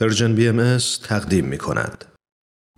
Persian 0.00 0.34
BM 0.34 0.78
تقدیم 1.08 1.44
می 1.44 1.58
کند. 1.58 2.04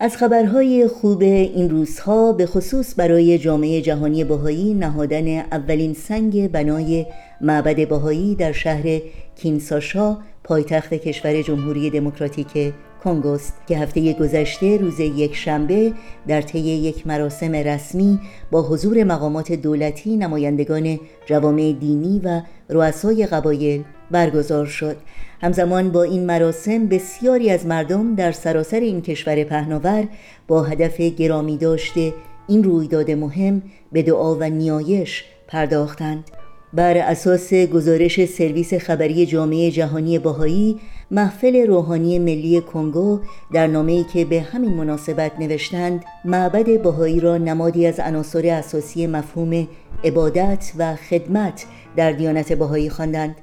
از 0.00 0.16
خبرهای 0.16 0.88
خوب 0.88 1.22
این 1.22 1.70
روزها 1.70 2.32
به 2.32 2.46
خصوص 2.46 2.94
برای 2.96 3.38
جامعه 3.38 3.80
جهانی 3.80 4.24
بهایی 4.24 4.74
نهادن 4.74 5.38
اولین 5.38 5.94
سنگ 5.94 6.52
بنای 6.52 7.06
معبد 7.40 7.88
بهایی 7.88 8.34
در 8.34 8.52
شهر 8.52 9.00
کینساشا 9.36 10.18
پایتخت 10.44 10.94
کشور 10.94 11.42
جمهوری 11.42 11.90
دموکراتیک 11.90 12.72
کنگوست 13.04 13.54
که 13.68 13.78
هفته 13.78 14.12
گذشته 14.12 14.76
روز 14.76 15.00
یک 15.00 15.36
شنبه 15.36 15.92
در 16.28 16.42
طی 16.42 16.58
یک 16.58 17.06
مراسم 17.06 17.52
رسمی 17.52 18.20
با 18.50 18.62
حضور 18.62 19.04
مقامات 19.04 19.52
دولتی 19.52 20.16
نمایندگان 20.16 21.00
جوامع 21.26 21.76
دینی 21.80 22.20
و 22.24 22.42
رؤسای 22.68 23.26
قبایل 23.26 23.84
برگزار 24.10 24.66
شد. 24.66 24.96
همزمان 25.40 25.92
با 25.92 26.02
این 26.02 26.26
مراسم 26.26 26.86
بسیاری 26.86 27.50
از 27.50 27.66
مردم 27.66 28.14
در 28.14 28.32
سراسر 28.32 28.80
این 28.80 29.02
کشور 29.02 29.44
پهناور 29.44 30.04
با 30.48 30.62
هدف 30.62 31.00
گرامی 31.00 31.56
داشته 31.56 32.12
این 32.48 32.64
رویداد 32.64 33.10
مهم 33.10 33.62
به 33.92 34.02
دعا 34.02 34.34
و 34.34 34.44
نیایش 34.44 35.24
پرداختند. 35.48 36.24
بر 36.72 36.96
اساس 36.96 37.54
گزارش 37.54 38.24
سرویس 38.24 38.74
خبری 38.74 39.26
جامعه 39.26 39.70
جهانی 39.70 40.18
باهایی 40.18 40.80
محفل 41.10 41.66
روحانی 41.66 42.18
ملی 42.18 42.60
کنگو 42.60 43.20
در 43.52 43.66
نامه‌ای 43.66 44.04
که 44.04 44.24
به 44.24 44.40
همین 44.40 44.74
مناسبت 44.74 45.32
نوشتند 45.38 46.04
معبد 46.24 46.82
باهایی 46.82 47.20
را 47.20 47.36
نمادی 47.36 47.86
از 47.86 48.00
عناصر 48.00 48.46
اساسی 48.46 49.06
مفهوم 49.06 49.68
عبادت 50.04 50.72
و 50.78 50.96
خدمت 50.96 51.64
در 51.96 52.12
دیانت 52.12 52.52
باهایی 52.52 52.90
خواندند. 52.90 53.36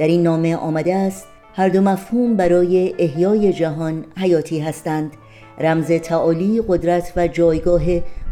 در 0.00 0.06
این 0.06 0.22
نامه 0.22 0.56
آمده 0.56 0.94
است 0.94 1.26
هر 1.54 1.68
دو 1.68 1.80
مفهوم 1.80 2.36
برای 2.36 2.94
احیای 2.98 3.52
جهان 3.52 4.04
حیاتی 4.16 4.60
هستند. 4.60 5.12
رمز 5.58 5.92
تعالی 5.92 6.62
قدرت 6.68 7.12
و 7.16 7.28
جایگاه 7.28 7.82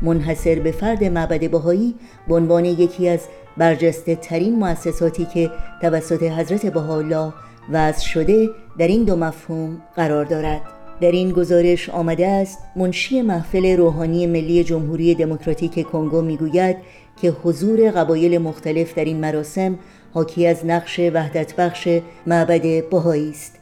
منحصر 0.03 0.59
به 0.59 0.71
فرد 0.71 1.05
معبد 1.05 1.51
بهایی 1.51 1.95
به 2.29 2.35
عنوان 2.35 2.65
یکی 2.65 3.09
از 3.09 3.21
برجسته 3.57 4.15
ترین 4.15 4.59
مؤسساتی 4.59 5.25
که 5.25 5.51
توسط 5.83 6.23
حضرت 6.23 6.67
بهاءالله 6.67 7.33
وضع 7.73 8.05
شده 8.05 8.49
در 8.79 8.89
این 8.89 9.05
دو 9.05 9.17
مفهوم 9.17 9.83
قرار 9.97 10.25
دارد. 10.25 10.61
در 11.01 11.11
این 11.11 11.31
گزارش 11.31 11.89
آمده 11.89 12.27
است 12.27 12.59
منشی 12.77 13.23
محفل 13.23 13.77
روحانی 13.77 14.27
ملی 14.27 14.65
جمهوری 14.65 15.15
دموکراتیک 15.15 15.87
کنگو 15.87 16.23
می‌گوید 16.23 16.77
که 17.23 17.31
حضور 17.31 17.91
قبایل 17.91 18.39
مختلف 18.39 18.95
در 18.95 19.05
این 19.05 19.21
مراسم 19.21 19.79
حاکی 20.15 20.47
از 20.47 20.67
نقش 20.67 21.01
وحدت 21.15 21.57
بخش 21.57 21.89
معبد 22.27 22.89
بهایی 22.89 23.31
است. 23.31 23.55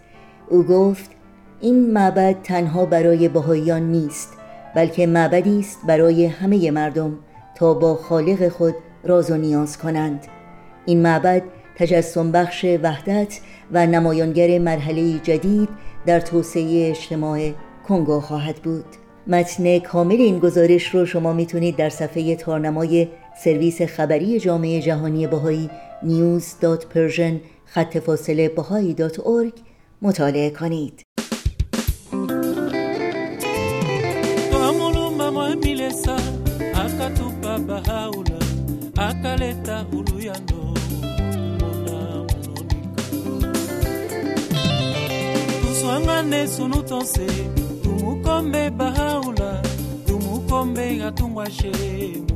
او 0.48 0.62
گفت 0.62 1.10
این 1.60 1.92
معبد 1.92 2.36
تنها 2.42 2.86
برای 2.86 3.28
بهاییان 3.28 3.82
نیست 3.82 4.32
بلکه 4.74 5.06
معبدی 5.06 5.60
است 5.60 5.78
برای 5.86 6.27
همه 6.27 6.70
مردم 6.70 7.18
تا 7.54 7.74
با 7.74 7.94
خالق 7.94 8.48
خود 8.48 8.74
راز 9.04 9.30
و 9.30 9.36
نیاز 9.36 9.78
کنند. 9.78 10.27
این 10.86 11.02
معبد 11.02 11.42
تجسم 11.77 12.32
بخش 12.32 12.66
وحدت 12.82 13.40
و 13.72 13.86
نمایانگر 13.86 14.58
مرحله 14.58 15.18
جدید 15.18 15.68
در 16.06 16.20
توسعه 16.20 16.90
اجتماع 16.90 17.50
کنگو 17.88 18.20
خواهد 18.20 18.56
بود. 18.56 18.84
متن 19.27 19.78
کامل 19.78 20.20
این 20.20 20.38
گزارش 20.38 20.94
رو 20.94 21.06
شما 21.06 21.32
می‌تونید 21.32 21.77
در 21.77 21.88
صفحه 21.88 22.36
تارنمای 22.36 23.08
سرویس 23.45 23.83
خبری 23.83 24.41
جامعه 24.41 24.81
جهانی 24.81 25.27
بهایی 25.27 25.70
news.persian 26.03 27.34
خط 27.67 27.98
فاصله 27.98 28.48
بهایی 28.48 28.97
مطالعه 30.03 30.51
کنید 30.51 31.03
monika 35.37 35.67
tuswangane 45.63 46.46
sunu 46.48 46.83
tonse 46.83 47.27
tumukombe 47.83 48.70
bahaula 48.70 49.63
tumukombe 50.07 51.02
atungwashe 51.05 51.73
mu 51.73 51.77
mapenzi 51.77 52.14
ya 52.17 52.23
munonika 52.23 52.36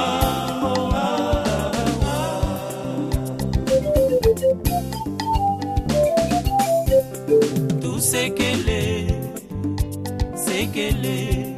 sekele 10.81 11.55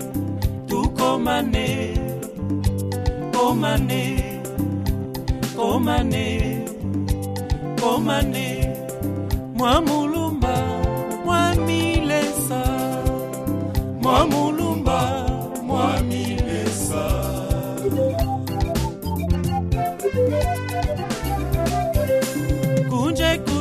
tukomane 0.67 1.69
komane 3.33 4.03
komane 5.55 6.27
komane 7.81 8.47
mwa 9.57 9.81
mulumba 9.81 10.55
mwa 11.25 11.55
milesa 11.55 12.63
mwa 14.01 14.27
mulumba 14.27 14.99
mwa 15.67 15.99
milesa 16.09 17.03
kunje 22.89 23.31
ku 23.45 23.52